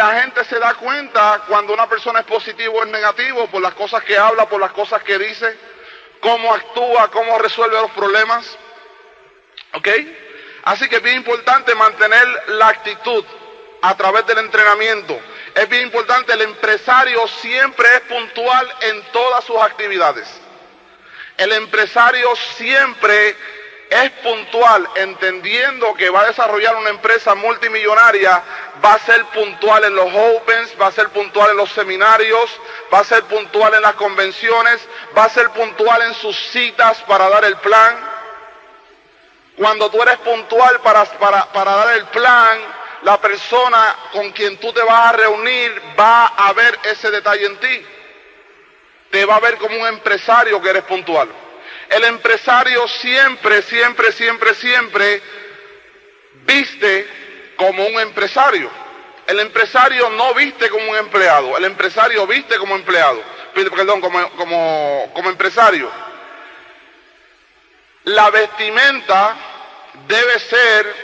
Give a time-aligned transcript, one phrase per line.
[0.00, 3.74] La gente se da cuenta cuando una persona es positivo o es negativo por las
[3.74, 5.58] cosas que habla, por las cosas que dice,
[6.20, 8.56] cómo actúa, cómo resuelve los problemas.
[9.74, 9.88] ¿Ok?
[10.62, 13.22] Así que es bien importante mantener la actitud
[13.82, 15.20] a través del entrenamiento.
[15.54, 20.26] Es bien importante, el empresario siempre es puntual en todas sus actividades.
[21.36, 23.36] El empresario siempre
[23.90, 28.40] es puntual, entendiendo que va a desarrollar una empresa multimillonaria,
[28.82, 32.48] va a ser puntual en los opens, va a ser puntual en los seminarios,
[32.94, 34.80] va a ser puntual en las convenciones,
[35.16, 37.98] va a ser puntual en sus citas para dar el plan.
[39.56, 42.58] Cuando tú eres puntual para, para, para dar el plan,
[43.02, 47.56] la persona con quien tú te vas a reunir va a ver ese detalle en
[47.56, 47.86] ti.
[49.10, 51.28] Te va a ver como un empresario que eres puntual.
[51.90, 55.22] El empresario siempre, siempre, siempre, siempre
[56.44, 57.06] viste
[57.56, 58.70] como un empresario.
[59.26, 63.20] El empresario no viste como un empleado, el empresario viste como empleado,
[63.54, 65.90] perdón, como, como, como empresario.
[68.04, 69.36] La vestimenta
[70.06, 70.94] debe ser,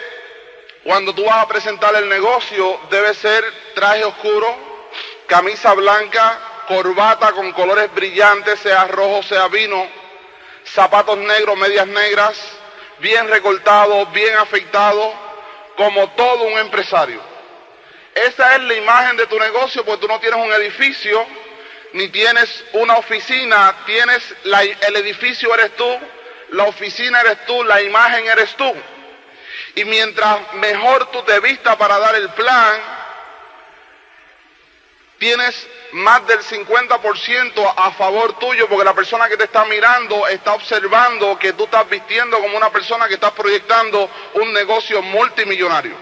[0.85, 4.57] cuando tú vas a presentar el negocio, debe ser traje oscuro,
[5.27, 10.06] camisa blanca, corbata con colores brillantes, sea rojo, sea vino,
[10.67, 12.37] zapatos negros, medias negras,
[12.99, 15.13] bien recortado, bien afeitado,
[15.77, 17.21] como todo un empresario.
[18.15, 21.27] Esa es la imagen de tu negocio, porque tú no tienes un edificio,
[21.93, 25.99] ni tienes una oficina, tienes el edificio eres tú,
[26.51, 28.73] la oficina eres tú, la imagen eres tú.
[29.75, 32.81] Y mientras mejor tú te vistas para dar el plan,
[35.19, 40.53] tienes más del 50% a favor tuyo porque la persona que te está mirando está
[40.53, 45.97] observando que tú estás vistiendo como una persona que está proyectando un negocio multimillonario.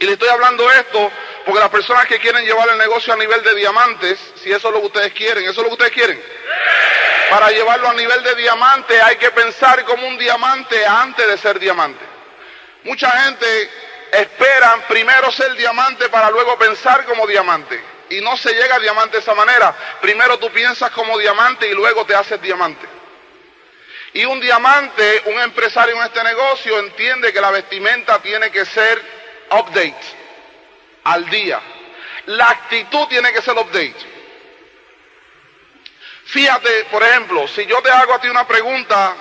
[0.00, 1.10] Y le estoy hablando esto
[1.44, 4.74] porque las personas que quieren llevar el negocio a nivel de diamantes, si eso es
[4.74, 6.22] lo que ustedes quieren, eso es lo que ustedes quieren.
[7.30, 11.60] Para llevarlo a nivel de diamante hay que pensar como un diamante antes de ser
[11.60, 12.04] diamante.
[12.82, 13.70] Mucha gente
[14.12, 17.97] espera primero ser diamante para luego pensar como diamante.
[18.10, 19.74] Y no se llega a diamante de esa manera.
[20.00, 22.86] Primero tú piensas como diamante y luego te haces diamante.
[24.14, 29.02] Y un diamante, un empresario en este negocio entiende que la vestimenta tiene que ser
[29.50, 29.94] update,
[31.04, 31.60] al día.
[32.26, 34.18] La actitud tiene que ser update.
[36.24, 39.14] Fíjate, por ejemplo, si yo te hago a ti una pregunta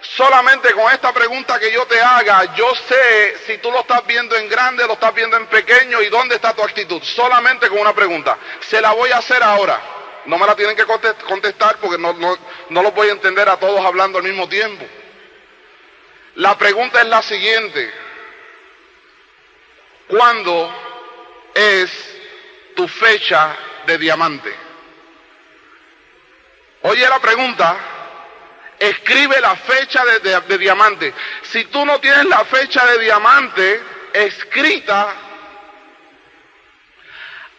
[0.00, 4.36] Solamente con esta pregunta que yo te haga, yo sé si tú lo estás viendo
[4.36, 7.02] en grande, lo estás viendo en pequeño y dónde está tu actitud.
[7.02, 8.38] Solamente con una pregunta.
[8.60, 9.80] Se la voy a hacer ahora.
[10.26, 12.36] No me la tienen que contestar porque no, no,
[12.68, 14.84] no voy a entender a todos hablando al mismo tiempo.
[16.36, 17.92] La pregunta es la siguiente.
[20.08, 20.72] ¿Cuándo
[21.54, 21.90] es
[22.74, 23.56] tu fecha
[23.86, 24.54] de diamante?
[26.82, 27.76] Oye la pregunta,
[28.78, 31.12] escribe la fecha de, diamante.
[31.42, 33.82] Si tú no tienes la fecha de diamante
[34.12, 35.14] escrita,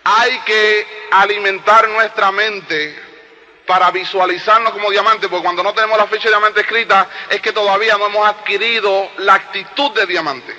[0.04, 3.04] hay que alimentar nuestra mente
[3.66, 7.52] para visualizarnos como diamante, porque cuando no tenemos la fecha de diamante escrita es que
[7.52, 10.56] todavía no hemos adquirido la actitud de diamante.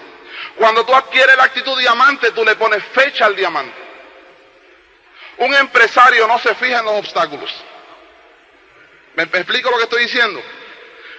[0.57, 3.89] Cuando tú adquieres la actitud de diamante, tú le pones fecha al diamante.
[5.39, 7.55] Un empresario no se fija en los obstáculos.
[9.19, 10.41] ¿Me, explico lo que estoy diciendo?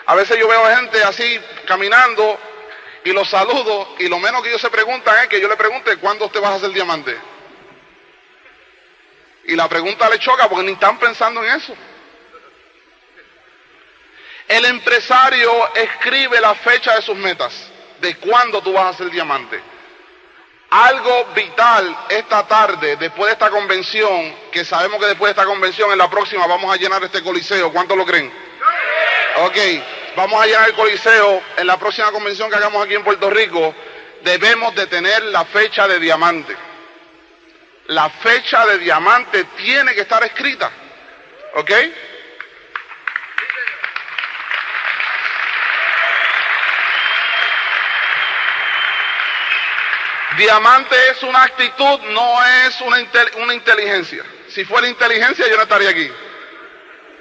[0.05, 1.37] A veces yo veo gente así
[1.67, 2.39] caminando
[3.03, 5.97] y los saludo y lo menos que ellos se preguntan es que yo le pregunte
[5.97, 7.17] cuándo usted va a hacer diamante.
[9.43, 11.75] Y la pregunta le choca porque ni están pensando en eso.
[14.47, 17.53] El empresario escribe la fecha de sus metas,
[17.99, 19.61] de cuándo tú vas a hacer diamante.
[20.69, 25.91] Algo vital esta tarde, después de esta convención, que sabemos que después de esta convención,
[25.91, 27.71] en la próxima vamos a llenar este coliseo.
[27.73, 28.31] ¿Cuánto lo creen?
[29.37, 29.57] Ok,
[30.15, 33.73] vamos a llenar el coliseo en la próxima convención que hagamos aquí en Puerto Rico.
[34.21, 36.55] Debemos de tener la fecha de diamante.
[37.87, 40.69] La fecha de diamante tiene que estar escrita.
[41.55, 41.71] ¿Ok?
[50.39, 54.23] Diamante es una actitud, no es una, inteligencia.
[54.47, 56.09] Si fuera inteligencia yo no estaría aquí.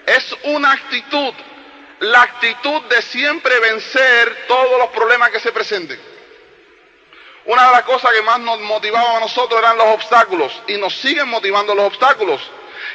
[0.07, 1.35] Es una actitud,
[1.99, 6.01] la actitud de siempre vencer todos los problemas que se presenten.
[7.47, 10.95] Una de las cosas que más nos motivaba a nosotros eran los obstáculos y nos
[10.95, 12.41] siguen motivando los obstáculos.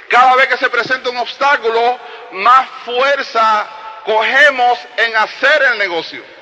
[0.08, 2.00] Cada vez que se presenta un obstáculo,
[2.32, 3.68] más fuerza
[4.06, 6.33] cogemos en hacer el negocio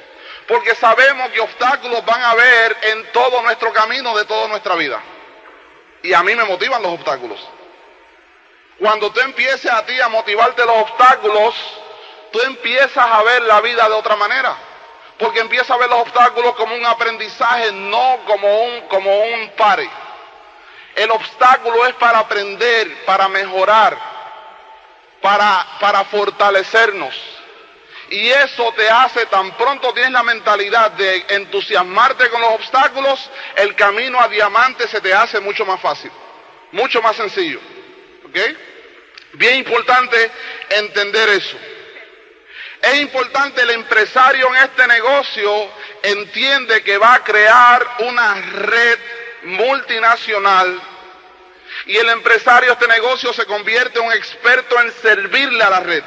[0.51, 5.01] porque sabemos que obstáculos van a haber en todo nuestro camino de toda nuestra vida.
[6.03, 7.39] Y a mí me motivan los obstáculos.
[8.77, 11.55] Cuando tú empieces a ti a motivarte los obstáculos,
[12.33, 14.53] tú empiezas a ver la vida de otra manera.
[15.17, 19.89] Porque empiezas a ver los obstáculos como un aprendizaje, no como un, como un pare.
[20.95, 23.97] El obstáculo es para aprender, para mejorar,
[25.21, 27.40] para, para fortalecernos.
[28.11, 33.73] Y eso te hace, tan pronto tienes la mentalidad de entusiasmarte con los obstáculos, el
[33.73, 36.11] camino a diamante se te hace mucho más fácil,
[36.73, 37.61] mucho más sencillo.
[38.25, 38.37] ¿Ok?
[39.33, 40.29] Bien importante
[40.69, 41.57] entender eso.
[42.81, 45.71] Es importante el empresario en este negocio
[46.03, 48.99] entiende que va a crear una red
[49.43, 50.81] multinacional
[51.85, 55.79] y el empresario de este negocio se convierte en un experto en servirle a la
[55.79, 56.03] red.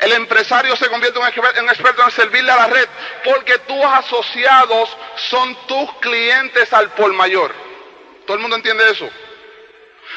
[0.00, 2.88] El empresario se convierte en un experto en servirle a la red
[3.24, 7.52] porque tus asociados son tus clientes al por mayor.
[8.26, 9.08] ¿Todo el mundo entiende eso?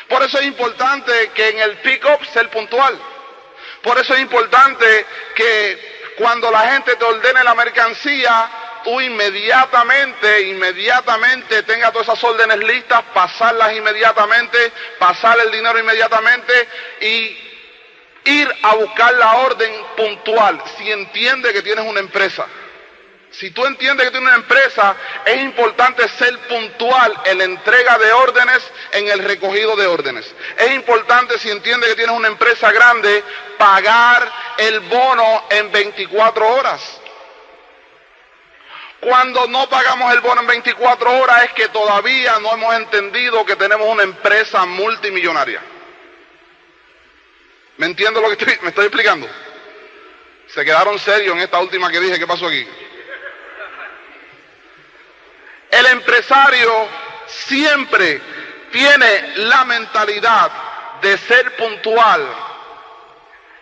[0.07, 2.99] Por eso es importante que en el pick-up ser puntual.
[3.81, 5.05] Por eso es importante
[5.35, 8.49] que cuando la gente te ordene la mercancía,
[8.83, 16.67] tú inmediatamente, inmediatamente tengas todas esas órdenes listas, pasarlas inmediatamente, pasar el dinero inmediatamente
[17.01, 17.50] y
[18.25, 22.45] ir a buscar la orden puntual si entiende que tienes una empresa.
[23.31, 24.95] Si tú entiendes que tienes una empresa,
[25.25, 30.35] es importante ser puntual en la entrega de órdenes, en el recogido de órdenes.
[30.57, 33.23] Es importante, si entiendes que tienes una empresa grande,
[33.57, 37.01] pagar el bono en 24 horas.
[38.99, 43.55] Cuando no pagamos el bono en 24 horas es que todavía no hemos entendido que
[43.55, 45.61] tenemos una empresa multimillonaria.
[47.81, 49.27] ¿Me entiendo lo que me estoy explicando?
[50.53, 52.63] Se quedaron serios en esta última que dije, ¿qué pasó aquí?
[55.71, 56.87] El empresario
[57.25, 58.21] siempre
[58.71, 60.51] tiene la mentalidad
[61.01, 62.23] de ser puntual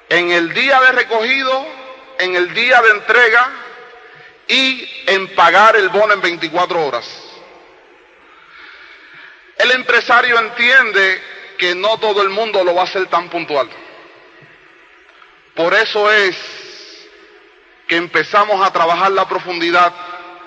[0.10, 1.66] en el día de recogido,
[2.18, 3.50] en el día de entrega
[4.50, 7.10] y en pagar el bono en 24 horas.
[9.60, 11.24] El empresario entiende
[11.58, 13.70] que no todo el mundo lo va a hacer tan puntual.
[15.56, 16.36] Por eso es
[17.88, 19.94] que empezamos a trabajar la profundidad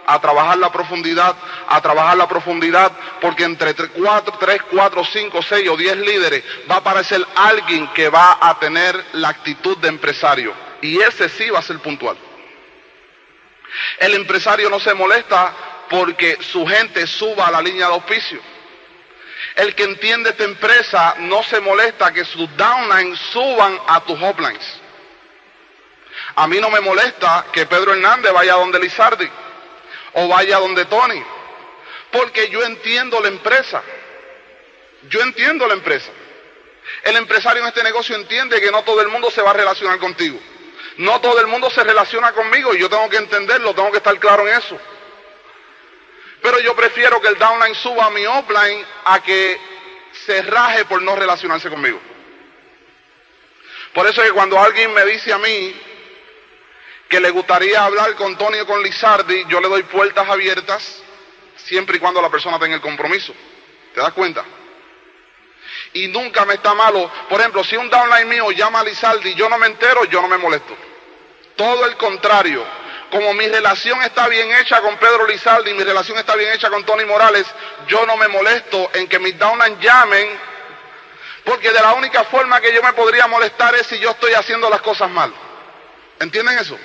[0.07, 1.37] a trabajar la profundidad,
[1.69, 6.77] a trabajar la profundidad, porque entre 4, 3, 4, 5, 6 o 10 líderes va
[6.77, 10.55] a aparecer alguien que va a tener la actitud de empresario.
[10.81, 12.17] Y ese sí va a ser puntual.
[13.99, 15.55] El empresario no se molesta
[15.89, 18.41] porque su gente suba a la línea de auspicio.
[19.57, 24.82] El que entiende esta empresa no se molesta que sus downlines suban a tus uplines.
[26.37, 29.29] A mí no me molesta que Pedro Hernández vaya donde Lizardi
[30.15, 31.23] o vaya donde Tony.
[32.11, 33.83] Porque yo entiendo la empresa.
[35.09, 36.11] Yo entiendo la empresa.
[37.03, 39.99] El empresario en este negocio entiende que no todo el mundo se va a relacionar
[39.99, 40.39] contigo.
[40.99, 44.19] No todo el mundo se relaciona conmigo y yo tengo que entenderlo, tengo que estar
[44.19, 44.79] claro en eso.
[46.43, 49.59] Pero yo prefiero que el downline suba a mi offline a que
[50.27, 52.01] se raje por no relacionarse conmigo.
[53.95, 55.81] Por eso es que cuando alguien me dice a mí,
[57.13, 61.03] que le gustaría hablar con Tony o con Lizardi, yo le doy puertas abiertas
[61.57, 63.35] siempre y cuando la persona tenga el compromiso.
[63.95, 64.43] ¿Te das cuenta?
[65.93, 67.11] Y nunca me está malo.
[67.29, 70.23] Por ejemplo, si un downline mío llama a Lizardi y yo no me entero, yo
[70.23, 70.75] no me molesto.
[71.55, 72.65] Todo el contrario.
[73.11, 76.83] Como mi relación está bien hecha con Pedro Lizardi mi relación está bien hecha con
[76.87, 77.47] Tony Morales,
[77.89, 80.29] yo no me molesto en que mis downline llamen,
[81.45, 84.71] porque de la única forma que yo me podría molestar es si yo estoy haciendo
[84.71, 85.31] las cosas mal.
[86.19, 86.79] ¿Entienden eso?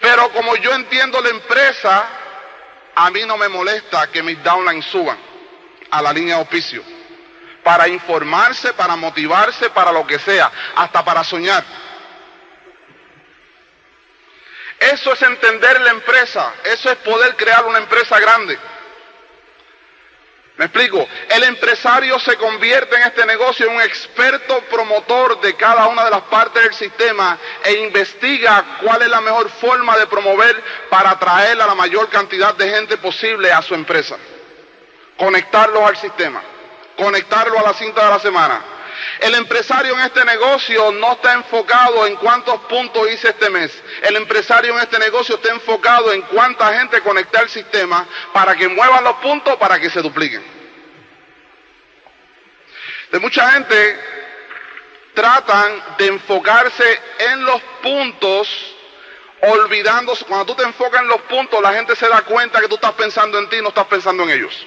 [0.00, 2.08] Pero como yo entiendo la empresa,
[2.94, 5.18] a mí no me molesta que mis downlines suban
[5.90, 6.82] a la línea de auspicio.
[7.62, 11.62] Para informarse, para motivarse, para lo que sea, hasta para soñar.
[14.78, 18.58] Eso es entender la empresa, eso es poder crear una empresa grande.
[20.60, 21.08] ¿Me explico?
[21.30, 26.10] El empresario se convierte en este negocio en un experto promotor de cada una de
[26.10, 31.58] las partes del sistema e investiga cuál es la mejor forma de promover para atraer
[31.62, 34.18] a la mayor cantidad de gente posible a su empresa.
[35.16, 36.42] Conectarlos al sistema,
[36.94, 38.60] conectarlo a la cinta de la semana.
[39.20, 43.72] El empresario en este negocio no está enfocado en cuántos puntos hice este mes.
[44.02, 48.68] El empresario en este negocio está enfocado en cuánta gente conecta al sistema para que
[48.68, 50.42] muevan los puntos para que se dupliquen.
[53.10, 54.00] De mucha gente
[55.14, 58.76] tratan de enfocarse en los puntos
[59.42, 62.74] olvidándose, cuando tú te enfocas en los puntos, la gente se da cuenta que tú
[62.74, 64.66] estás pensando en ti, no estás pensando en ellos.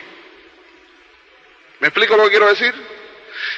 [1.80, 2.74] ¿Me explico lo que quiero decir?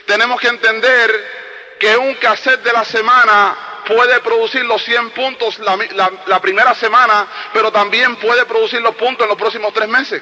[0.06, 1.46] Tenemos que entender
[1.80, 3.58] que un cassette de la semana
[3.88, 9.30] puede producir los 100 puntos la, primera semana, pero también puede producir los puntos en
[9.30, 10.22] los próximos tres meses.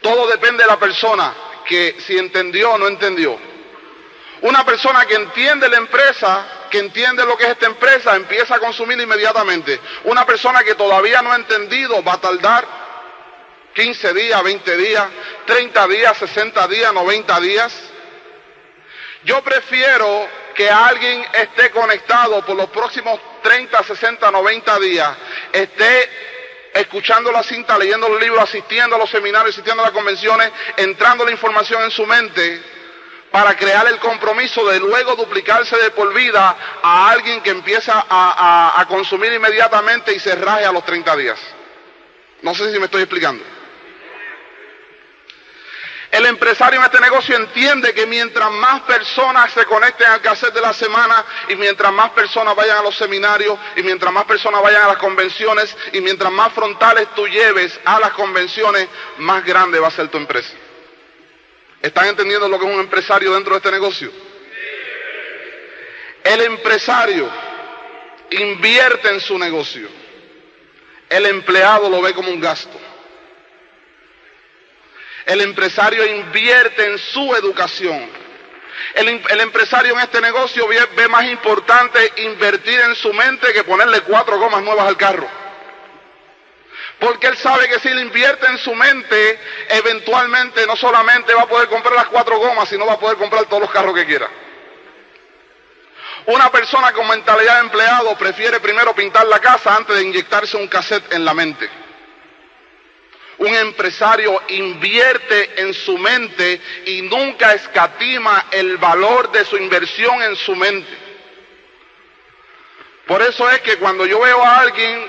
[0.00, 1.34] Todo depende de la persona,
[1.66, 3.38] que si entendió o no entendió.
[4.42, 8.58] Una persona que entiende la empresa, que entiende lo que es esta empresa, empieza a
[8.60, 9.80] consumir inmediatamente.
[10.04, 12.64] Una persona que todavía no ha entendido va a tardar
[13.74, 15.06] 15 días, 20 días,
[15.46, 17.72] 30 días, 60 días, 90 días.
[19.24, 25.16] Yo prefiero que alguien esté conectado por los próximos 30, 60, 90 días,
[25.52, 26.10] esté
[26.74, 31.24] escuchando la cinta, leyendo los libros, asistiendo a los seminarios, asistiendo a las convenciones, entrando
[31.24, 32.62] la información en su mente,
[33.30, 38.84] para crear el compromiso de luego duplicarse de por vida a alguien que empieza a,
[38.88, 41.38] consumir inmediatamente y se raje a los 30 días.
[42.42, 43.44] No sé si me estoy explicando.
[46.10, 50.60] El empresario en este negocio entiende que mientras más personas se conecten al cassette de
[50.62, 54.84] la semana y mientras más personas vayan a los seminarios y mientras más personas vayan
[54.84, 58.88] a las convenciones y mientras más frontales tú lleves a las convenciones,
[59.18, 60.54] más grande va a ser tu empresa.
[61.82, 64.10] ¿Están entendiendo lo que es un empresario dentro de este negocio?
[66.24, 67.30] El empresario
[68.30, 69.88] invierte en su negocio.
[71.08, 72.78] El empleado lo ve como un gasto.
[75.28, 78.10] El empresario invierte en su educación.
[78.94, 84.00] El, empresario en este negocio ve, ve más importante invertir en su mente que ponerle
[84.00, 85.28] cuatro gomas nuevas al carro.
[86.98, 91.46] Porque él sabe que si él invierte en su mente, eventualmente no solamente va a
[91.46, 94.30] poder comprar las cuatro gomas, sino va a poder comprar todos los carros que quiera.
[96.24, 100.68] Una persona con mentalidad de empleado prefiere primero pintar la casa antes de inyectarse un
[100.68, 101.68] cassette en la mente.
[103.38, 110.34] Un empresario invierte en su mente y nunca escatima el valor de su inversión en
[110.34, 111.08] su mente.
[113.06, 115.06] Por eso es que cuando yo veo a alguien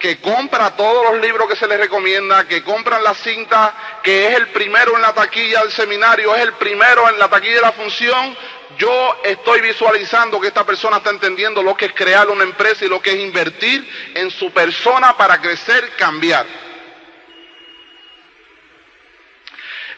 [0.00, 4.34] que compra todos los libros que se le recomienda, que compran la cinta, que es
[4.34, 7.72] el primero en la taquilla del seminario, es el primero en la taquilla de la
[7.72, 8.36] función,
[8.78, 12.88] yo estoy visualizando que esta persona está entendiendo lo que es crear una empresa y
[12.88, 16.46] lo que es invertir en su persona para crecer, cambiar.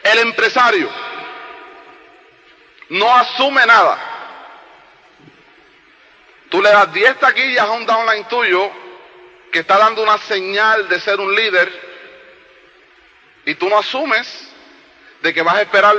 [0.03, 0.89] El empresario
[2.89, 3.97] no asume nada.
[6.49, 8.69] Tú le das 10 taquillas a un downline tuyo
[9.51, 11.71] que está dando una señal de ser un líder
[13.45, 14.49] y tú no asumes
[15.21, 15.95] de que vas a esperar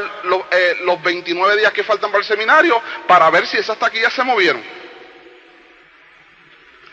[0.51, 4.23] eh, los 29 días que faltan para el seminario para ver si esas taquillas se
[4.23, 4.63] movieron.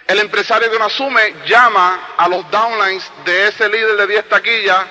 [0.07, 4.85] El empresario que no asume llama a los downlines de ese líder de 10 taquillas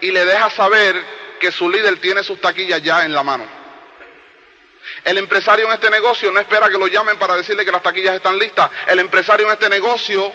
[0.00, 3.44] y le deja saber que su líder tiene sus taquillas ya en la mano.
[5.04, 8.14] El empresario en este negocio no espera que lo llamen para decirle que las taquillas
[8.14, 8.70] están listas.
[8.86, 10.32] El empresario en este negocio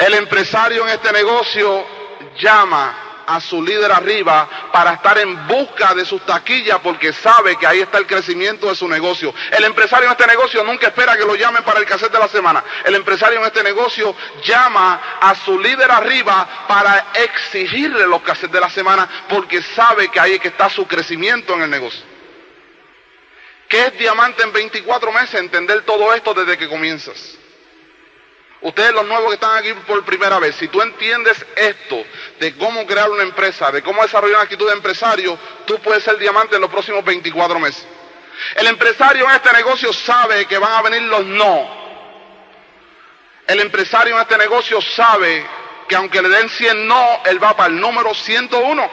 [0.00, 1.86] el empresario en este negocio
[2.38, 7.66] llama a su líder arriba para estar en busca de sus taquillas porque sabe que
[7.66, 9.32] ahí está el crecimiento de su negocio.
[9.52, 12.28] El empresario en este negocio nunca espera que lo llamen para el cassette de la
[12.28, 12.64] semana.
[12.84, 18.60] El empresario en este negocio llama a su líder arriba para exigirle los cassettes de
[18.60, 22.02] la semana porque sabe que ahí es que está su crecimiento en el negocio.
[23.68, 25.34] ¿Qué es diamante en 24 meses?
[25.34, 27.39] Entender todo esto desde que comienzas.
[28.62, 32.04] Ustedes los nuevos que están aquí por primera vez, si tú entiendes esto
[32.38, 36.18] de cómo crear una empresa, de cómo desarrollar una actitud de empresario, tú puedes ser
[36.18, 37.86] diamante en los próximos 24 meses.
[38.56, 41.80] El empresario en este negocio sabe que van a venir los no.
[43.46, 45.46] El empresario en este negocio sabe
[45.88, 48.90] que aunque le den 100 no, él va para el número 101.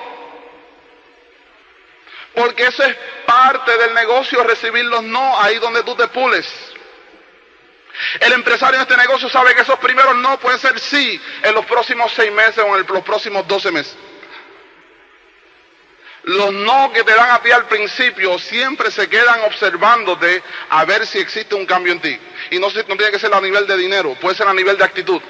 [2.34, 2.96] Porque eso es
[3.26, 6.48] parte del negocio, recibir los no ahí donde tú te pules.
[8.20, 11.66] El empresario en este negocio sabe que esos primeros no pueden ser sí en los
[11.66, 13.96] próximos seis meses o en los próximos doce meses.
[16.24, 21.08] Los no que te dan a ti al principio siempre se quedan observándote a ver
[21.08, 22.20] si existe un cambio en ti.
[22.52, 24.84] Y no, no tiene que ser a nivel de dinero, puede ser a nivel de
[24.84, 25.22] actitud.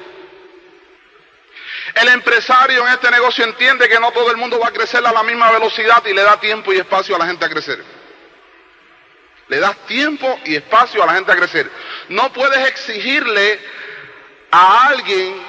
[1.94, 5.12] El empresario en este negocio entiende que no todo el mundo va a crecer a
[5.12, 7.97] la misma velocidad y le da tiempo y espacio a la gente a crecer.
[9.48, 11.70] Le das tiempo y espacio a la gente a crecer.
[12.10, 13.60] No puedes exigirle
[14.51, 15.42] a alguien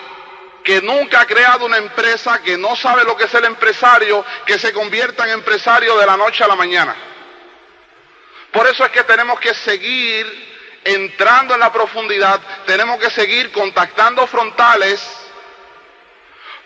[0.62, 4.58] que nunca ha creado una empresa, que no sabe lo que es el empresario, que
[4.58, 6.94] se convierta en empresario de la noche a la mañana.
[8.52, 10.48] Por eso es que tenemos que seguir
[10.84, 15.00] entrando en la profundidad, tenemos que seguir contactando frontales,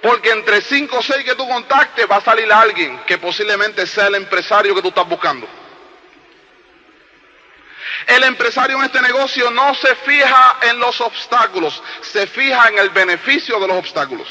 [0.03, 4.09] Porque entre cinco o seis que tú contactes va a salir alguien que posiblemente sea
[4.09, 5.47] el empresario que tú estás buscando.
[8.07, 12.91] El empresario en este negocio no se fija en los obstáculos, se fija en el
[12.91, 14.27] beneficio de los obstáculos.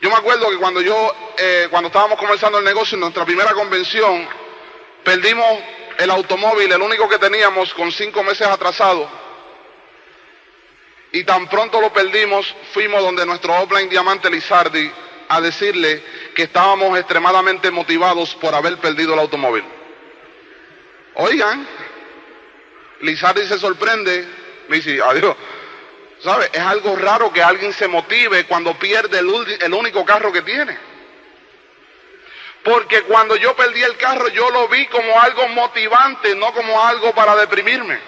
[0.00, 3.52] Yo me acuerdo que cuando yo, eh, cuando estábamos comenzando el negocio en nuestra primera
[3.52, 4.28] convención,
[5.04, 5.46] perdimos
[5.98, 9.08] el automóvil, el único que teníamos con cinco meses atrasado.
[11.12, 14.90] Y tan pronto lo perdimos, fuimos donde nuestro offline diamante Lizardi
[15.28, 16.02] a decirle
[16.34, 19.64] que estábamos extremadamente motivados por haber perdido el automóvil.
[21.14, 21.66] Oigan,
[23.00, 24.26] Lizardi se sorprende,
[24.68, 25.36] me dice, adiós.
[26.20, 26.50] ¿Sabe?
[26.52, 29.28] Es algo raro que alguien se motive cuando pierde el,
[29.60, 30.78] el único carro que tiene.
[32.62, 37.12] Porque cuando yo perdí el carro yo lo vi como algo motivante, no como algo
[37.12, 37.98] para deprimirme.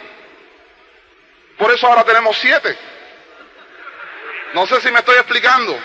[1.59, 2.79] Por eso ahora tenemos siete.
[4.55, 5.77] No sé si me estoy explicando.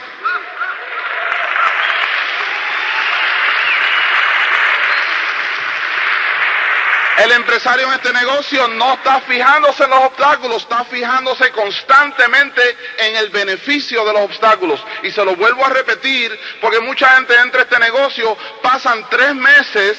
[7.20, 12.62] El empresario en este negocio no está fijándose en los obstáculos, está fijándose constantemente
[12.98, 14.82] en el beneficio de los obstáculos.
[15.04, 19.36] Y se lo vuelvo a repetir porque mucha gente entra a este negocio, pasan tres
[19.36, 19.98] meses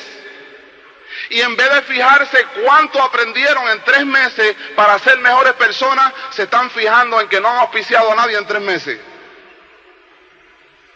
[1.29, 6.45] y en vez de fijarse cuánto aprendieron en tres meses para ser mejores personas, se
[6.45, 8.99] están fijando en que no han auspiciado a nadie en tres meses.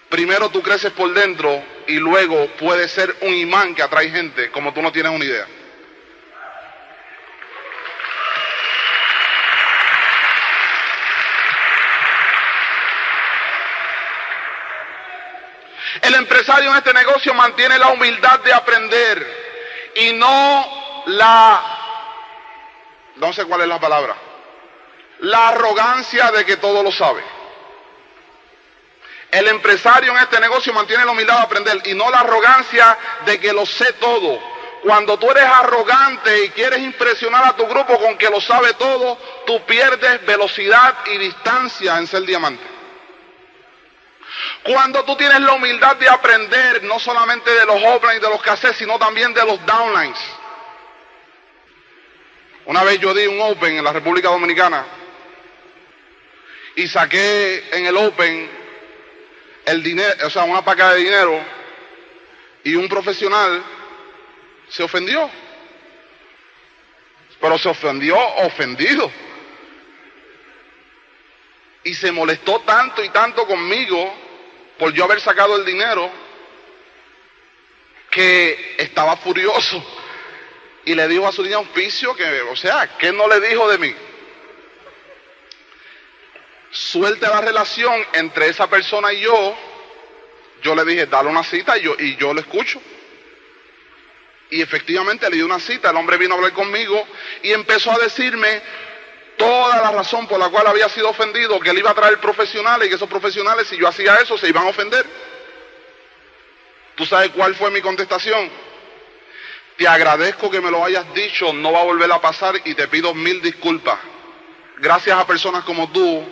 [0.09, 4.73] Primero tú creces por dentro y luego puedes ser un imán que atrae gente como
[4.73, 5.47] tú no tienes una idea.
[16.04, 21.62] El empresario en este negocio mantiene la humildad de aprender y no la,
[23.16, 24.14] no sé cuál es la palabra,
[25.20, 27.25] la arrogancia de que todo lo sabe.
[29.30, 33.40] El empresario en este negocio mantiene la humildad de aprender y no la arrogancia de
[33.40, 34.38] que lo sé todo.
[34.82, 39.17] Cuando tú eres arrogante y quieres impresionar a tu grupo con que lo sabe todo,
[39.47, 42.74] tú pierdes velocidad y distancia en ser diamante.
[44.65, 48.79] Cuando tú tienes la humildad de aprender no solamente de los uplines, de los cassettes,
[48.79, 50.19] sino también de los downlines.
[52.65, 54.87] Una vez yo di un open en la República Dominicana
[56.77, 58.50] y saqué en el open
[59.67, 61.45] el dinero, o sea, una paca de dinero
[62.65, 63.63] y un profesional
[64.71, 65.31] se ofendió.
[67.39, 69.13] Pero se ofendió ofendido.
[71.83, 74.24] Y se molestó tanto y tanto conmigo
[74.78, 76.10] por yo haber sacado el dinero,
[78.15, 79.84] que estaba furioso
[80.84, 83.78] y le dijo a su niña auspicio que, o sea, ¿qué no le dijo de
[83.78, 83.95] mí?
[86.71, 89.56] Suelte la relación entre esa persona y yo.
[90.63, 92.80] Yo le dije, dale una cita y yo, y yo lo escucho.
[94.50, 97.06] Y efectivamente le di una cita, el hombre vino a hablar conmigo
[97.43, 98.63] y empezó a decirme
[99.36, 102.86] toda la razón por la cual había sido ofendido, que él iba a traer profesionales
[102.86, 105.04] y que esos profesionales, si yo hacía eso, se iban a ofender.
[106.94, 108.50] ¿Tú sabes cuál fue mi contestación?
[109.76, 112.86] Te agradezco que me lo hayas dicho, no va a volver a pasar y te
[112.86, 113.99] pido mil disculpas.
[114.78, 116.25] Gracias a personas como tú,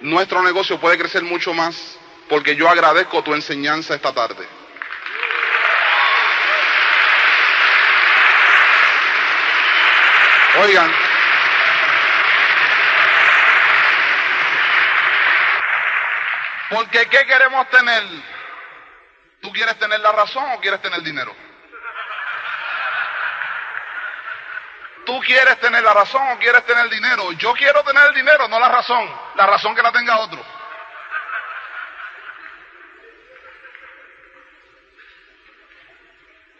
[0.00, 4.46] nuestro negocio puede crecer mucho más porque yo agradezco tu enseñanza esta tarde.
[10.62, 10.92] Oigan,
[16.72, 18.02] Porque ¿qué queremos tener?
[19.40, 21.34] ¿Tú quieres tener la razón o quieres tener dinero?
[25.04, 27.32] ¿Tú quieres tener la razón o quieres tener dinero?
[27.32, 29.10] Yo quiero tener el dinero, no la razón.
[29.34, 30.42] La razón que la tenga otro.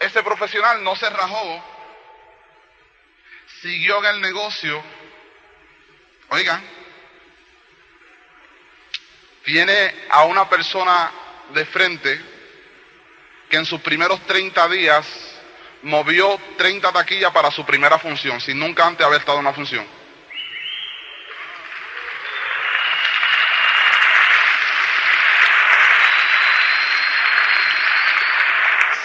[0.00, 1.64] Ese profesional no se rajó,
[3.60, 4.82] siguió en el negocio.
[6.30, 6.60] Oigan,
[9.44, 11.10] tiene a una persona
[11.52, 12.20] de frente
[13.48, 15.06] que en sus primeros 30 días
[15.82, 19.86] movió 30 taquillas para su primera función, sin nunca antes haber estado en una función.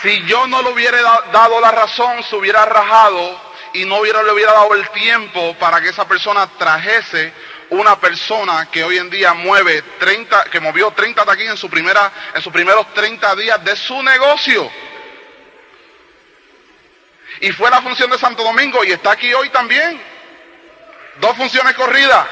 [0.02, 1.02] Si yo no le hubiera
[1.34, 3.42] dado la razón, se hubiera rajado
[3.74, 7.34] y no le hubiera dado el tiempo para que esa persona trajese
[7.70, 12.12] una persona que hoy en día mueve 30, que movió 30 taquillas en, su primera,
[12.34, 14.72] en sus primeros 30 días de su negocio.
[17.42, 20.02] Y fue la función de Santo Domingo y está aquí hoy también.
[21.20, 22.26] Dos funciones corridas.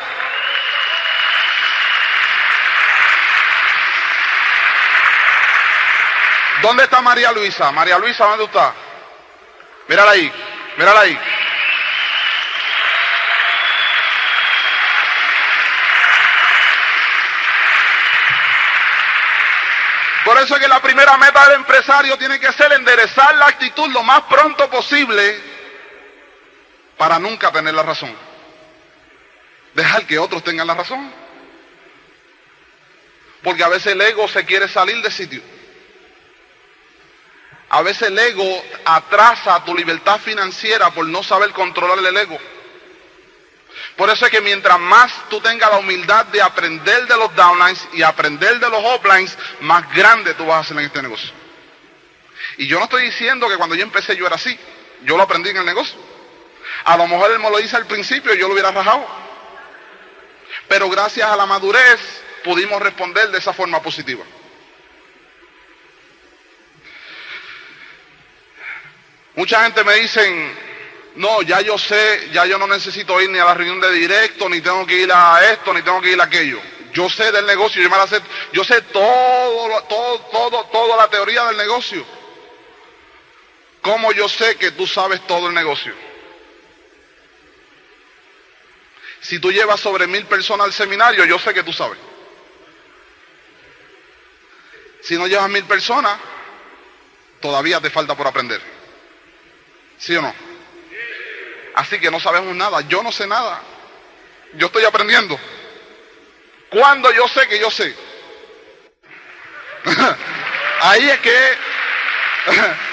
[6.62, 7.71] ¿Dónde está María Luisa?
[7.71, 8.74] María Luisa, ¿dónde está?
[9.88, 10.32] Mírala ahí,
[10.78, 11.19] mírala ahí.
[20.25, 23.88] Por eso es que la primera meta del empresario tiene que ser enderezar la actitud
[23.91, 25.39] lo más pronto posible
[26.97, 28.13] para nunca tener la razón.
[29.75, 31.13] Dejar que otros tengan la razón.
[33.43, 35.43] Porque a veces el ego se quiere salir del sitio.
[37.69, 42.39] A veces el ego atrasa tu libertad financiera por no saber controlar el ego.
[43.95, 47.88] Por eso es que mientras más tú tengas la humildad de aprender de los downlines
[47.93, 51.31] y aprender de los uplines, más grande tú vas a hacer en este negocio.
[52.58, 54.58] Y yo no estoy diciendo que cuando yo empecé yo era así.
[55.03, 55.97] Yo lo aprendí en el negocio.
[56.86, 59.08] A lo mejor él me lo dice al principio y yo lo hubiera rajado.
[60.67, 64.23] Pero gracias a la madurez pudimos responder de esa forma positiva.
[69.36, 70.58] Mucha gente me dicen,
[71.15, 74.49] no, ya yo sé, ya yo no necesito ir ni a la reunión de directo,
[74.49, 76.60] ni tengo que ir a esto, ni tengo que ir a aquello.
[76.91, 77.82] Yo sé del negocio,
[78.51, 82.06] yo sé todo, todo, todo, toda la teoría del negocio.
[83.82, 85.93] ¿Cómo yo sé que tú sabes todo el negocio?
[89.21, 91.97] Si tú llevas sobre mil personas al seminario, yo sé que tú sabes.
[95.01, 96.19] Si no llevas mil personas,
[97.41, 98.62] todavía te falta por aprender.
[99.97, 100.44] ¿Sí o no?
[101.75, 102.81] Así que no sabemos nada.
[102.81, 103.61] Yo no sé nada.
[104.53, 105.38] Yo estoy aprendiendo.
[106.69, 107.95] Cuando yo sé que yo sé.
[110.81, 111.57] Ahí es que...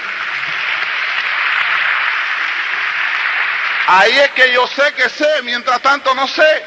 [3.85, 6.65] Ahí es que yo sé que sé, mientras tanto no sé.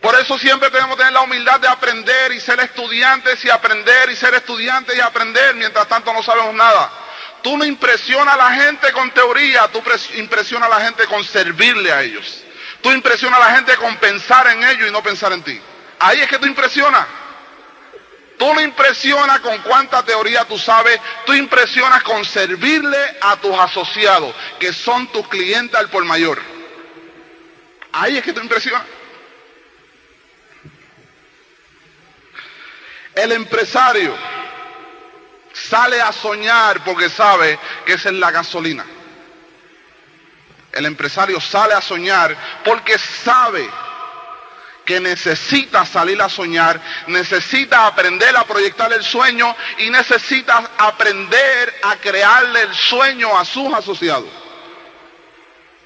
[0.00, 4.10] Por eso siempre tenemos que tener la humildad de aprender y ser estudiantes y aprender
[4.10, 6.90] y ser estudiantes y aprender, mientras tanto no sabemos nada.
[7.42, 9.82] Tú no impresionas a la gente con teoría, tú
[10.16, 12.44] impresionas a la gente con servirle a ellos.
[12.82, 15.60] Tú impresionas a la gente con pensar en ellos y no pensar en ti.
[15.98, 17.06] Ahí es que tú impresionas.
[18.38, 24.32] Tú no impresionas con cuánta teoría tú sabes, tú impresionas con servirle a tus asociados,
[24.60, 26.40] que son tus clientes al por mayor.
[27.92, 28.82] Ahí es que tú impresionas.
[33.16, 34.16] El empresario
[35.52, 38.84] sale a soñar porque sabe que esa es la gasolina.
[40.72, 43.68] El empresario sale a soñar porque sabe
[44.88, 51.96] que necesita salir a soñar, necesita aprender a proyectar el sueño y necesita aprender a
[51.96, 54.30] crearle el sueño a sus asociados.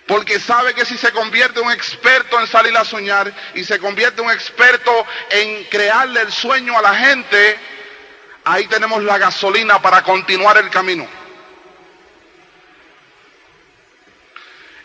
[0.06, 4.20] Porque sabe que si se convierte un experto en salir a soñar y se convierte
[4.20, 7.58] un experto en crearle el sueño a la gente,
[8.44, 11.06] ahí tenemos la gasolina para continuar el camino.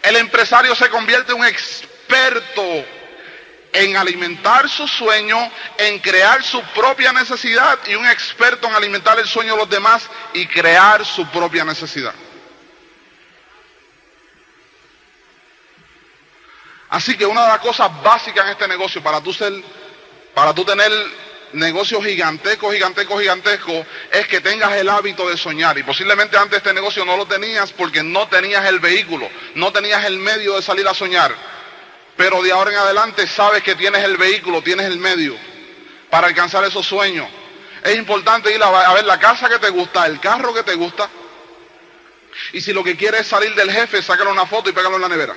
[0.03, 2.63] El empresario se convierte en un experto
[3.73, 9.27] en alimentar su sueño, en crear su propia necesidad y un experto en alimentar el
[9.27, 12.13] sueño de los demás y crear su propia necesidad.
[16.89, 19.53] Así que una de las cosas básicas en este negocio para tú ser,
[20.33, 20.91] para tú tener
[21.53, 25.77] negocio gigantesco, gigantesco, gigantesco, es que tengas el hábito de soñar.
[25.77, 30.03] Y posiblemente antes este negocio no lo tenías porque no tenías el vehículo, no tenías
[30.05, 31.33] el medio de salir a soñar.
[32.15, 35.35] Pero de ahora en adelante sabes que tienes el vehículo, tienes el medio
[36.09, 37.27] para alcanzar esos sueños.
[37.83, 41.09] Es importante ir a, ver la casa que te gusta, el carro que te gusta.
[42.53, 45.01] Y si lo que quieres es salir del jefe, sácale una foto y pégalo en
[45.01, 45.35] la nevera.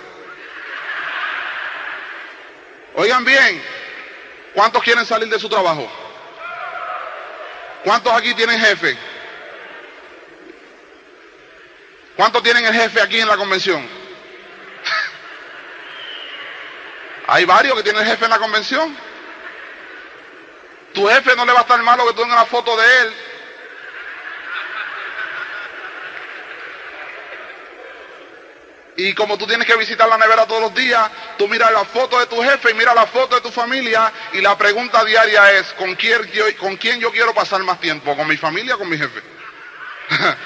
[2.94, 3.62] Oigan bien,
[4.54, 5.90] ¿cuántos quieren salir de su trabajo?
[7.84, 8.98] ¿Cuántos aquí tienen jefe?
[12.16, 13.82] ¿Cuántos tienen el jefe aquí en la convención?
[17.26, 18.96] Hay varios que tienen el jefe en la convención.
[20.92, 23.14] Tu jefe no le va a estar malo que tú tengas una foto de él
[29.02, 32.18] Y como tú tienes que visitar la nevera todos los días, tú miras la foto
[32.20, 35.72] de tu jefe y miras la foto de tu familia y la pregunta diaria es,
[35.72, 38.14] ¿con quién yo, con quién yo quiero pasar más tiempo?
[38.14, 39.22] ¿Con mi familia o con mi jefe?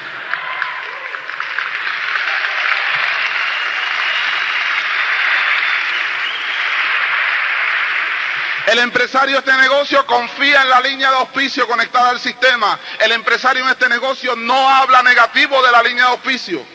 [8.68, 12.78] El empresario de este negocio confía en la línea de auspicio conectada al sistema.
[13.00, 16.73] El empresario en este negocio no habla negativo de la línea de auspicio.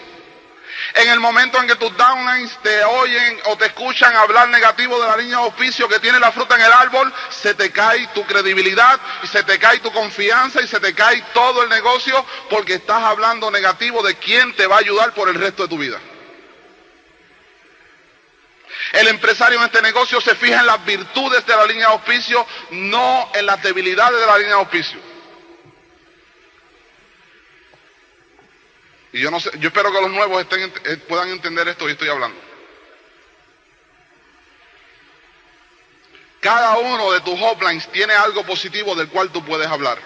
[0.95, 5.07] En el momento en que tus downlines te oyen o te escuchan hablar negativo de
[5.07, 8.25] la línea de auspicio que tiene la fruta en el árbol, se te cae tu
[8.25, 12.75] credibilidad y se te cae tu confianza y se te cae todo el negocio porque
[12.75, 15.99] estás hablando negativo de quién te va a ayudar por el resto de tu vida.
[18.93, 22.45] El empresario en este negocio se fija en las virtudes de la línea de auspicio,
[22.71, 24.99] no en las debilidades de la línea de auspicio.
[29.11, 31.93] Y yo no sé, yo espero que los nuevos estén, eh, puedan entender esto que
[31.93, 32.39] estoy hablando.
[36.39, 39.99] Cada uno de tus hotlines tiene algo positivo del cual tú puedes hablar.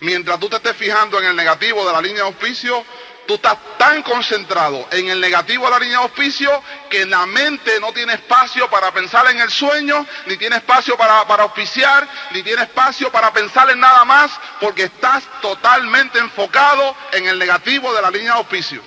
[0.00, 2.84] Mientras tú te estés fijando en el negativo de la línea de auspicio,
[3.30, 6.50] Tú estás tan concentrado en el negativo de la línea de auspicio
[6.90, 11.24] que la mente no tiene espacio para pensar en el sueño, ni tiene espacio para,
[11.28, 17.28] para auspiciar, ni tiene espacio para pensar en nada más, porque estás totalmente enfocado en
[17.28, 18.82] el negativo de la línea de auspicio.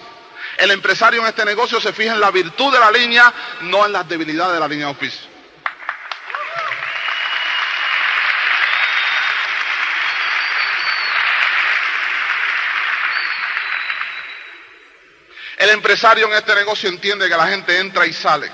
[0.58, 3.93] El empresario en este negocio se fija en la virtud de la línea, no en
[3.93, 5.33] las debilidades de la línea de auspicio.
[15.63, 18.52] El empresario en este negocio entiende que la gente entra y sale.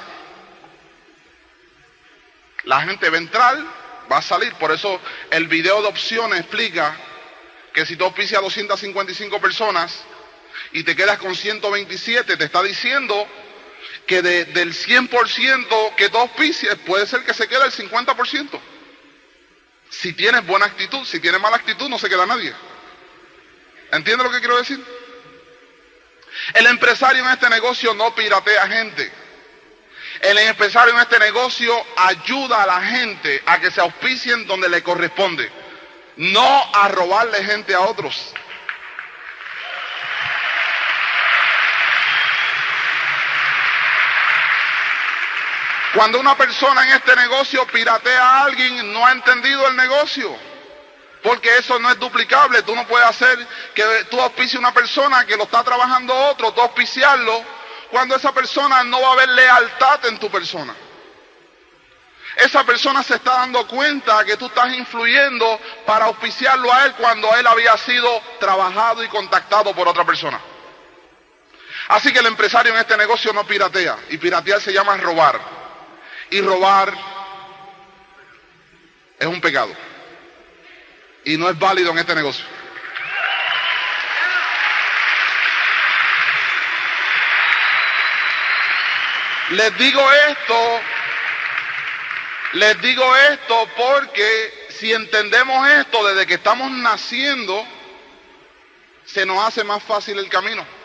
[2.65, 3.57] La gente va a entrar,
[4.11, 4.53] va a salir.
[4.53, 6.95] Por eso el video de opciones explica
[7.73, 10.03] que si tú auspicias a 255 personas
[10.71, 13.27] y te quedas con 127, te está diciendo
[14.05, 18.59] que del 100% que tú auspicias, puede ser que se quede el 50%.
[19.89, 22.53] Si tienes buena actitud, si tienes mala actitud, no se queda nadie.
[23.93, 24.98] ¿Entiendes lo que quiero decir?
[26.53, 29.11] El empresario en este negocio no piratea gente.
[30.21, 34.83] El empresario en este negocio ayuda a la gente a que se auspicien donde le
[34.83, 35.49] corresponde,
[36.17, 38.33] no a robarle gente a otros.
[45.93, 50.48] Cuando una persona en este negocio piratea a alguien, no ha entendido el negocio.
[51.21, 52.61] Porque eso no es duplicable.
[52.63, 56.61] Tú no puedes hacer que tú auspicies una persona que lo está trabajando otro, tú
[56.61, 57.43] auspiciarlo,
[57.91, 60.73] cuando esa persona no va a haber lealtad en tu persona.
[62.37, 67.35] Esa persona se está dando cuenta que tú estás influyendo para auspiciarlo a él cuando
[67.35, 70.39] él había sido trabajado y contactado por otra persona.
[71.89, 73.97] Así que el empresario en este negocio no piratea.
[74.09, 75.39] Y piratear se llama robar.
[76.29, 76.93] Y robar
[79.17, 79.88] es un pecado
[81.29, 82.43] y no es válido en este negocio.
[89.51, 90.81] Les digo esto,
[92.53, 97.63] les digo esto porque si entendemos esto desde que estamos naciendo,
[99.05, 100.78] se nos hace más fácil el camino.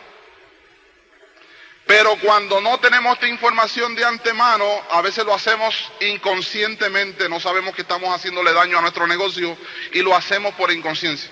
[1.85, 7.75] Pero cuando no tenemos esta información de antemano, a veces lo hacemos inconscientemente, no sabemos
[7.75, 9.55] que estamos haciéndole daño a nuestro negocio
[9.91, 11.29] y lo hacemos por inconsciencia.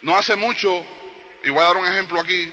[0.00, 0.84] No hace mucho,
[1.44, 2.52] y voy a dar un ejemplo aquí,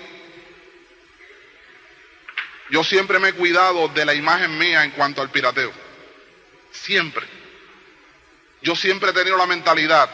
[2.69, 5.71] yo siempre me he cuidado de la imagen mía en cuanto al pirateo.
[6.71, 7.25] Siempre.
[8.61, 10.07] Yo siempre he tenido la mentalidad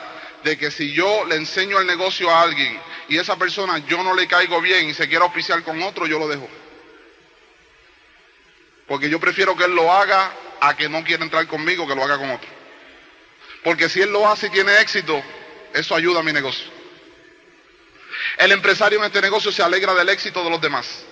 [0.45, 4.13] de que si yo le enseño el negocio a alguien y esa persona yo no
[4.13, 6.48] le caigo bien y se quiere oficiar con otro, yo lo dejo.
[8.88, 12.04] Porque yo prefiero que él lo haga a que no quiera entrar conmigo, que lo
[12.04, 12.50] haga con otro.
[13.63, 15.22] Porque si él lo hace y tiene éxito,
[15.74, 16.65] eso ayuda a mi negocio.
[18.38, 21.04] El empresario en este negocio se alegra del éxito de los demás.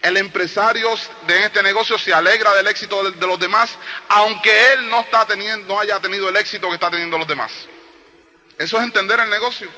[0.00, 0.94] El empresario
[1.26, 3.76] de este negocio se alegra del éxito de los demás,
[4.08, 7.52] aunque él no, está teniendo, no haya tenido el éxito que está teniendo los demás.
[8.58, 9.70] Eso es entender el negocio.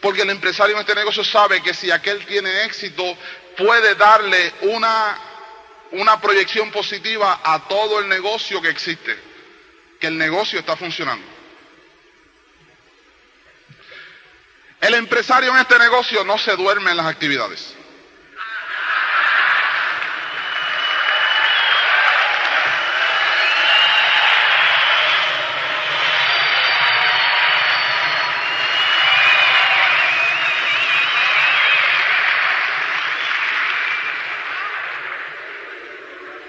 [0.00, 3.16] Porque el empresario en este negocio sabe que si aquel tiene éxito,
[3.56, 5.18] puede darle una,
[5.92, 9.18] una proyección positiva a todo el negocio que existe.
[9.98, 11.26] Que el negocio está funcionando.
[14.80, 17.74] El empresario en este negocio no se duerme en las actividades.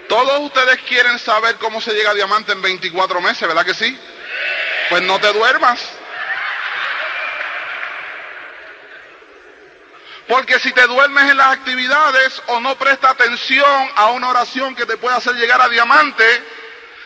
[0.08, 3.98] Todos ustedes quieren saber cómo se llega a diamante en 24 meses, ¿verdad que sí?
[4.89, 5.82] Pues no te duermas.
[10.28, 14.86] Porque si te duermes en las actividades o no presta atención a una oración que
[14.86, 16.26] te puede hacer llegar a diamante,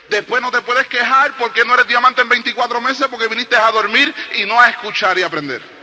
[0.09, 3.71] después no te puedes quejar porque no eres diamante en 24 meses porque viniste a
[3.71, 5.78] dormir y no a escuchar y aprender.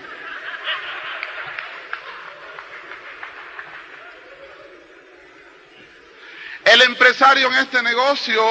[6.67, 8.45] El empresario en este negocio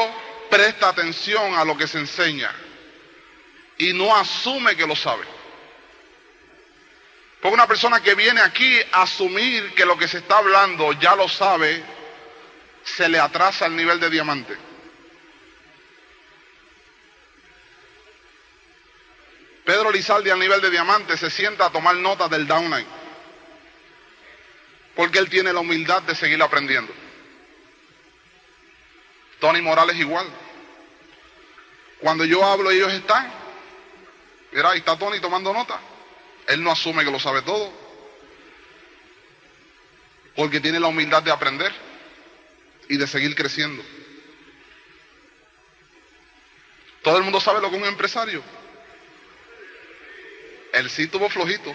[0.49, 2.49] presta atención a lo que se enseña
[3.78, 5.25] y no asume que lo sabe.
[7.41, 11.13] Porque una persona que viene aquí a asumir que lo que se está hablando ya
[11.13, 11.84] lo sabe,
[12.86, 14.56] se le atrasa el nivel de diamante.
[19.65, 22.88] Pedro Lizaldi al nivel de diamante se sienta a tomar notas del downline.
[24.95, 27.05] Porque él tiene la humildad de seguir aprendiendo.
[29.45, 30.25] Tony Morales igual.
[31.99, 33.31] Cuando yo hablo ellos están.
[34.51, 35.79] Mira, ahí está Tony tomando nota.
[36.47, 37.71] Él no asume que lo sabe todo.
[40.36, 41.71] Porque tiene la humildad de aprender
[42.89, 43.84] y de seguir creciendo.
[47.03, 48.41] Todo el mundo sabe lo que es un empresario.
[50.73, 51.71] Él sí tuvo flojito.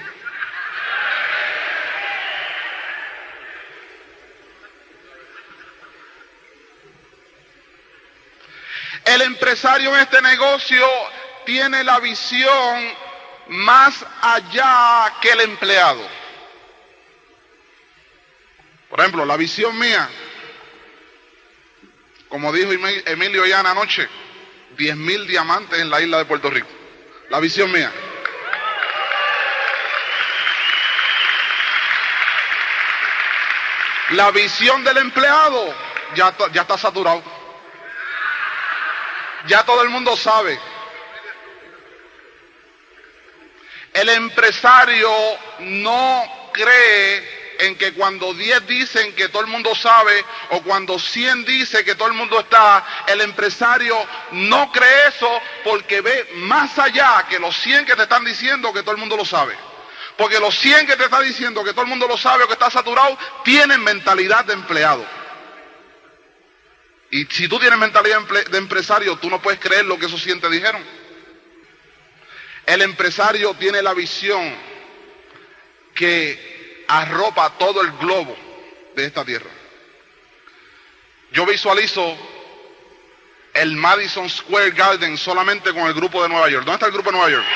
[9.11, 10.87] El empresario en este negocio
[11.45, 12.95] tiene la visión
[13.49, 16.07] más allá que el empleado.
[18.89, 20.09] Por ejemplo, la visión mía,
[22.29, 24.09] como dijo Emilio ya anoche,
[24.77, 26.69] 10 mil diamantes en la isla de Puerto Rico.
[27.31, 27.91] La visión mía.
[34.11, 35.75] La visión del empleado
[36.15, 37.40] ya, ya está saturado.
[39.47, 40.59] Ya todo el mundo sabe.
[43.93, 45.11] El empresario
[45.61, 51.45] no cree en que cuando 10 dicen que todo el mundo sabe o cuando 100
[51.45, 53.97] dice que todo el mundo está, el empresario
[54.33, 58.83] no cree eso porque ve más allá que los 100 que te están diciendo que
[58.83, 59.57] todo el mundo lo sabe.
[60.17, 62.55] Porque los 100 que te están diciendo que todo el mundo lo sabe o que
[62.55, 65.20] está saturado, tienen mentalidad de empleado.
[67.11, 68.21] Y si tú tienes mentalidad
[68.51, 70.83] de empresario, tú no puedes creer lo que esos 100 te dijeron.
[72.67, 74.55] El empresario tiene la visión
[75.95, 78.37] que arropa todo el globo
[78.95, 79.51] de esta tierra.
[81.33, 82.17] Yo visualizo
[83.55, 86.65] el Madison Square Garden solamente con el grupo de Nueva York.
[86.65, 87.47] ¿Dónde está el grupo de Nueva York?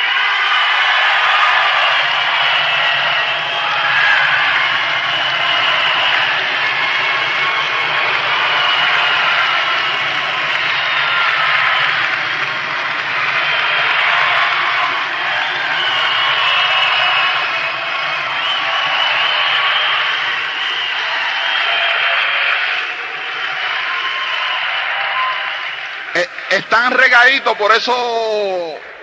[26.74, 27.94] Están regaditos, por eso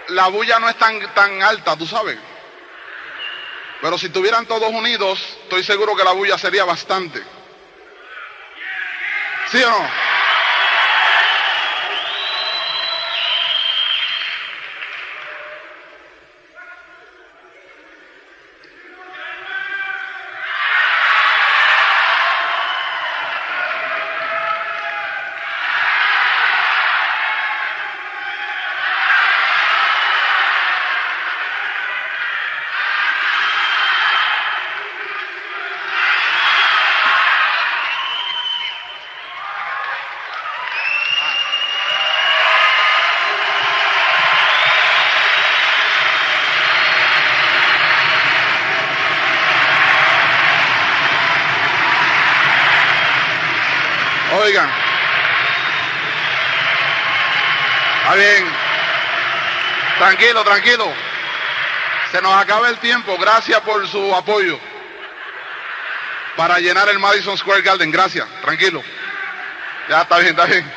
[0.09, 2.17] la bulla no es tan, tan alta, tú sabes.
[3.81, 7.23] Pero si estuvieran todos unidos, estoy seguro que la bulla sería bastante.
[9.49, 10.11] ¿Sí o no?
[54.33, 54.69] Oigan.
[58.01, 58.45] Está bien.
[60.11, 60.93] Tranquilo, tranquilo.
[62.11, 63.17] Se nos acaba el tiempo.
[63.17, 64.59] Gracias por su apoyo.
[66.35, 67.89] Para llenar el Madison Square Garden.
[67.89, 68.27] Gracias.
[68.41, 68.83] Tranquilo.
[69.87, 70.69] Ya está bien, está bien.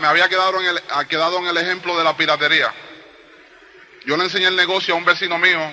[0.00, 2.74] Me había quedado en el ejemplo de la piratería.
[4.06, 5.72] Yo le enseñé el negocio a un vecino mío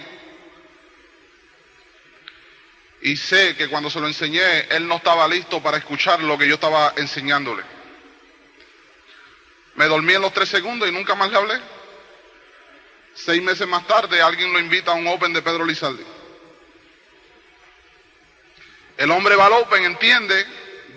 [3.02, 6.48] y sé que cuando se lo enseñé, él no estaba listo para escuchar lo que
[6.48, 7.81] yo estaba enseñándole.
[9.82, 11.60] Me dormí en los tres segundos y nunca más le hablé.
[13.15, 16.04] Seis meses más tarde, alguien lo invita a un Open de Pedro Lizaldi.
[18.98, 20.46] El hombre va al Open, entiende,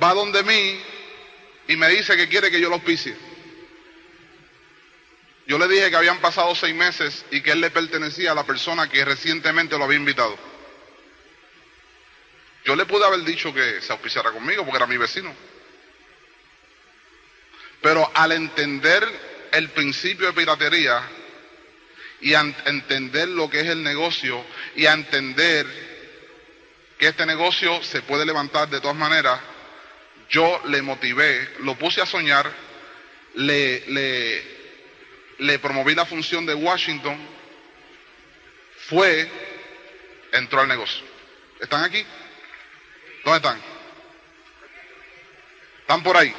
[0.03, 0.82] va donde mí
[1.66, 3.16] y me dice que quiere que yo lo auspicie.
[5.47, 8.45] Yo le dije que habían pasado seis meses y que él le pertenecía a la
[8.45, 10.39] persona que recientemente lo había invitado.
[12.66, 15.53] Yo le pude haber dicho que se auspiciara conmigo porque era mi vecino.
[17.85, 19.07] Pero al entender
[19.53, 21.03] el principio de piratería
[22.22, 24.43] y a entender lo que es el negocio
[24.74, 25.66] y a entender
[26.97, 29.39] que este negocio se puede levantar de todas maneras,
[30.30, 32.51] yo le motivé, lo puse a soñar,
[33.35, 34.43] le, le,
[35.41, 37.18] le promoví la función de Washington,
[38.89, 39.30] fue,
[40.32, 41.05] entró al negocio.
[41.61, 42.03] ¿Están aquí?
[43.24, 43.61] ¿Dónde están?
[45.82, 46.35] ¿Están por ahí?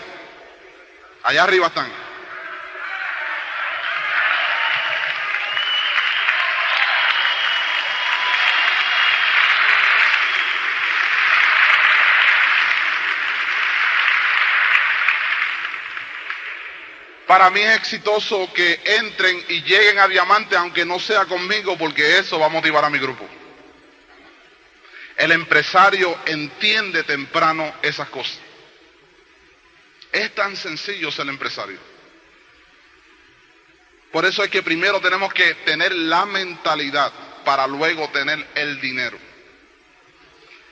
[1.26, 1.92] Allá arriba están.
[17.26, 22.20] Para mí es exitoso que entren y lleguen a diamante, aunque no sea conmigo, porque
[22.20, 23.28] eso va a motivar a mi grupo.
[25.18, 28.45] El empresario entiende temprano esas cosas.
[30.16, 31.78] Es tan sencillo ser empresario.
[34.14, 37.12] Por eso es que primero tenemos que tener la mentalidad
[37.44, 39.18] para luego tener el dinero.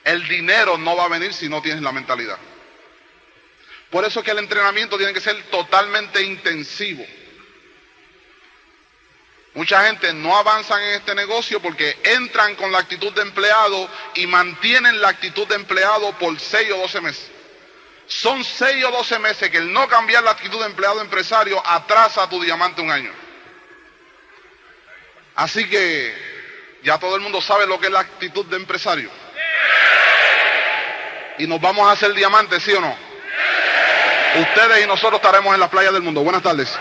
[0.05, 2.37] El dinero no va a venir si no tienes la mentalidad.
[3.89, 7.05] Por eso es que el entrenamiento tiene que ser totalmente intensivo.
[9.55, 14.25] Mucha gente no avanza en este negocio porque entran con la actitud de empleado y
[14.25, 17.42] mantienen la actitud de empleado por 6 o 12 meses.
[18.07, 22.29] Son 6 o 12 meses que el no cambiar la actitud de empleado empresario atrasa
[22.29, 23.11] tu diamante un año.
[25.35, 26.15] Así que
[26.83, 29.09] ya todo el mundo sabe lo que es la actitud de empresario.
[31.37, 32.95] Y nos vamos a hacer diamantes, ¿sí o no?
[34.35, 36.21] Ustedes y nosotros estaremos en las playas del mundo.
[36.21, 36.77] Buenas tardes.